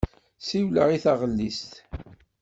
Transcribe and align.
Siwleɣ 0.47 0.87
i 0.89 0.97
taɣellist. 1.03 1.71